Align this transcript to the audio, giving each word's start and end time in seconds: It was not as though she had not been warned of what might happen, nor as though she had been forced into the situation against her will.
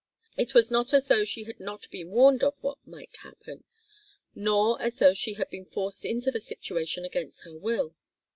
It 0.35 0.55
was 0.55 0.71
not 0.71 0.95
as 0.95 1.09
though 1.09 1.23
she 1.23 1.43
had 1.43 1.59
not 1.59 1.87
been 1.91 2.09
warned 2.09 2.43
of 2.43 2.57
what 2.63 2.79
might 2.87 3.15
happen, 3.17 3.65
nor 4.33 4.81
as 4.81 4.95
though 4.97 5.13
she 5.13 5.33
had 5.35 5.51
been 5.51 5.65
forced 5.65 6.05
into 6.05 6.31
the 6.31 6.39
situation 6.41 7.05
against 7.05 7.41
her 7.43 7.55
will. 7.55 7.93